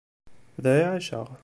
Da 0.63 0.71
i 0.79 0.83
ɛaceɣ. 0.93 1.27